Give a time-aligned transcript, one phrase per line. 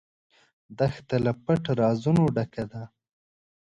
[0.77, 2.83] دښته له پټ رازونو ډکه ده.